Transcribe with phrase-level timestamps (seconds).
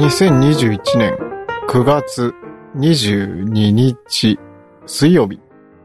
[0.00, 1.14] 2021年
[1.68, 2.32] 9月
[2.74, 4.38] 22日
[4.86, 5.38] 水曜日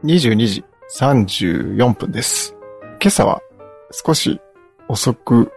[0.04, 0.64] 22時
[0.98, 2.56] 34分です。
[2.98, 3.42] 今朝は
[3.90, 4.40] 少し
[4.88, 5.52] 遅く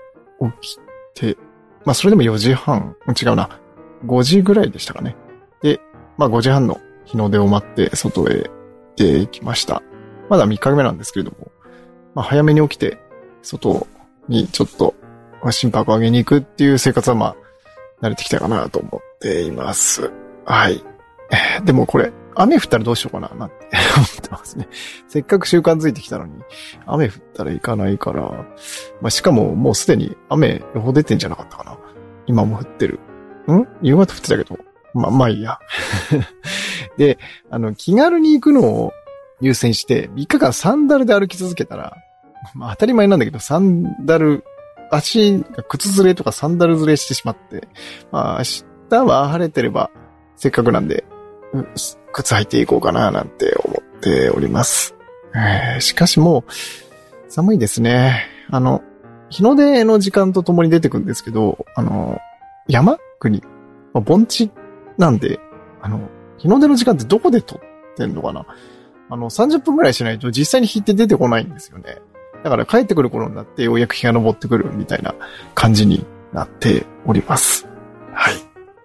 [0.61, 0.79] 起き
[1.13, 1.37] て、
[1.85, 3.61] まあそれでも4時半、違うな、
[4.05, 5.15] 5時ぐらいでしたかね。
[5.61, 5.79] で、
[6.17, 8.51] まあ5時半の日の出を待って外へ
[8.97, 9.81] 出てきました。
[10.27, 11.49] まだ3日目なんですけれども、
[12.13, 12.97] まあ早めに起きて
[13.41, 13.87] 外
[14.27, 14.95] にちょっと
[15.49, 17.35] 心拍を上げに行くっていう生活はまあ
[18.01, 20.11] 慣れてきたかなと思っています。
[20.45, 20.83] はい。
[21.63, 23.55] でもこれ、雨降ったらどうしようかな、なんて
[23.97, 24.67] 思ってますね。
[25.07, 26.33] せっかく習慣づいてきたのに、
[26.85, 28.21] 雨降ったら行かないから、
[29.01, 31.77] まあ、しかももうすでに雨予報出てんじゃなかったかな。
[32.27, 32.99] 今も降ってる。
[33.51, 33.67] ん？
[33.81, 34.57] 夕方降ってたけど、
[34.93, 35.59] まあ、まあいいや。
[36.97, 37.17] で、
[37.49, 38.93] あの、気軽に行くのを
[39.41, 41.97] 優先して、3日間サンダルで歩き続けたら、
[42.53, 44.43] まあ当たり前なんだけど、サンダル、
[44.91, 47.67] 足が靴ずれとかサンダルずれしてしまって、
[48.11, 49.91] まあ明日は晴れてれば、
[50.35, 51.05] せっかくなんで、
[51.53, 51.67] うん
[52.11, 54.95] 靴履いていこうかななんて思っております。
[55.79, 58.25] しかしもう、寒いですね。
[58.49, 58.81] あの、
[59.29, 62.19] 日の出の時間とともに出てくるんですけど、あの、
[62.67, 63.41] 山国、
[63.93, 64.49] まあ盆地
[64.97, 65.39] なんで、
[65.81, 67.59] あの、日の出の時間ってどこで撮っ
[67.95, 68.45] てんのかな
[69.09, 71.99] あの、30分くらいしないと実際に日って出てこないんですよね。
[72.43, 75.13] だから帰ってくる頃になってようやく日が昇ってくるみたいな
[75.55, 77.67] 感じになっております。
[78.13, 78.35] はい。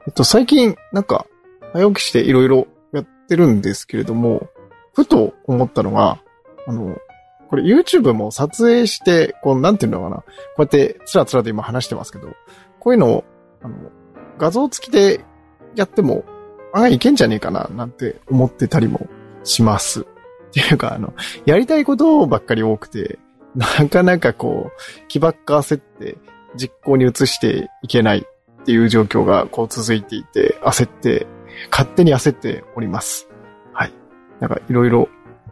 [0.06, 1.26] えっと、最近、なんか、
[1.72, 4.48] 早起きしていろいろやってるんですけれども、
[4.94, 6.18] ふと思ったのが、
[6.66, 6.96] あの、
[7.48, 10.16] これ YouTube も撮影して、こう、なんていうのかな。
[10.16, 10.24] こ
[10.58, 12.28] うやってつらつらと今話してますけど、
[12.80, 13.24] こういうのを、
[13.62, 13.74] あの、
[14.38, 15.24] 画像付きで
[15.74, 16.24] やっても、
[16.72, 19.06] あ、いけんじゃねえかな、なんて思ってたりも
[19.44, 20.00] します。
[20.00, 20.04] っ
[20.52, 21.12] ていうか、あの、
[21.46, 23.18] やりたいことばっかり多くて、
[23.56, 26.16] なかなかこう、気ばっか焦って
[26.56, 31.26] 実行に移していけないっていう状況がこう続いていて、焦って、
[31.70, 33.28] 勝手に焦っております。
[33.72, 33.92] はい。
[34.40, 35.08] なんかいろいろ、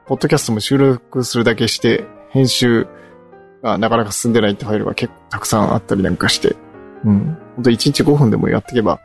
[0.06, 2.88] ポッドキャストも収録するだけして、編集
[3.62, 6.56] がなかなか進んでないってファイルが結構たくさんあったりなんかして、
[7.04, 7.38] うん。
[7.56, 9.00] ほんと1日5分でもやっていけば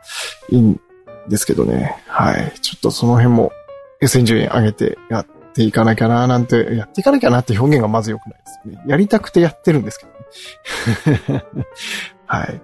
[0.50, 0.80] いいん
[1.28, 2.02] ですけどね。
[2.06, 2.52] はい。
[2.60, 3.52] ちょっとその辺も
[4.00, 8.82] 優先順位上げてやっっていかなきゃななんて、やっていかなきゃなって表現がまず良くないですね。
[8.86, 11.44] やりたくてやってるんですけどね。
[12.26, 12.60] はい。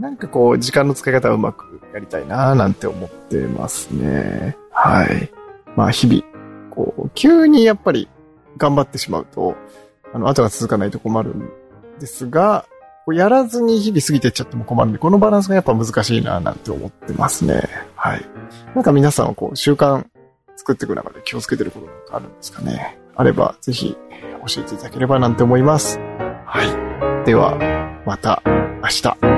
[0.00, 4.56] なんかこう、時間の使い方をうまくやりたいななんて思ってますね。
[4.70, 5.30] はい。
[5.74, 6.22] まあ日々、
[6.70, 8.08] こう、急にやっぱり
[8.56, 9.54] 頑張ってしまうと、
[10.12, 11.50] あの、後が続かないと困るん
[11.98, 12.66] ですが、
[13.06, 17.62] こうやらずに日々過ぎてっちゃっても困るんで、このバランスがやっぱ難しいななんて思ってますね。
[17.94, 18.26] はい。
[18.74, 20.04] なんか皆さんはこう、習慣
[20.56, 22.98] 作っていく中で気をつけてることなんかあるんですかね。
[23.14, 23.96] あれば、ぜひ
[24.46, 25.98] 教えていただければなんて思います。
[26.46, 26.62] は
[27.22, 27.26] い。
[27.26, 27.58] では、
[28.04, 28.42] また
[28.82, 29.35] 明日。